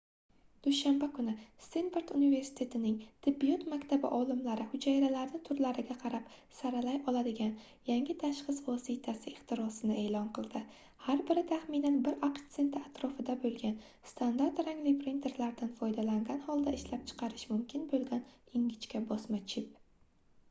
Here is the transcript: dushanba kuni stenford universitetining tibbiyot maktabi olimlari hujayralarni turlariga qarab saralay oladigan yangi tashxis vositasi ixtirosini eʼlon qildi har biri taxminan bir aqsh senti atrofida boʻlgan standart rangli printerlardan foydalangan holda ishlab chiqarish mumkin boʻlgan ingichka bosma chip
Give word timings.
dushanba 0.65 1.07
kuni 1.15 1.33
stenford 1.63 2.11
universitetining 2.19 2.93
tibbiyot 3.25 3.65
maktabi 3.73 4.09
olimlari 4.19 4.63
hujayralarni 4.71 5.41
turlariga 5.49 5.97
qarab 6.03 6.31
saralay 6.59 6.95
oladigan 7.11 7.51
yangi 7.89 8.15
tashxis 8.23 8.61
vositasi 8.69 9.29
ixtirosini 9.33 9.97
eʼlon 10.05 10.31
qildi 10.39 10.63
har 11.09 11.21
biri 11.31 11.43
taxminan 11.51 11.99
bir 12.07 12.17
aqsh 12.29 12.47
senti 12.57 12.81
atrofida 12.87 13.35
boʻlgan 13.45 13.77
standart 14.13 14.63
rangli 14.69 14.95
printerlardan 15.03 15.75
foydalangan 15.83 16.41
holda 16.49 16.73
ishlab 16.79 17.05
chiqarish 17.13 17.45
mumkin 17.53 17.85
boʻlgan 17.93 18.25
ingichka 18.61 19.03
bosma 19.13 19.43
chip 19.53 19.77